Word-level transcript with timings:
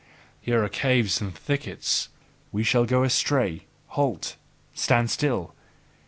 Here 0.41 0.63
are 0.63 0.67
caves 0.67 1.21
and 1.21 1.31
thickets: 1.37 2.09
we 2.51 2.63
shall 2.63 2.85
go 2.85 3.03
astray! 3.03 3.65
Halt! 3.89 4.35
Stand 4.73 5.11
still! 5.11 5.53